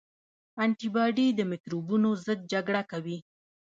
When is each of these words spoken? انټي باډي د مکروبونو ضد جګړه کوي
انټي 0.63 0.87
باډي 0.95 1.27
د 1.33 1.39
مکروبونو 1.51 2.09
ضد 2.25 2.39
جګړه 2.51 2.81
کوي 2.91 3.17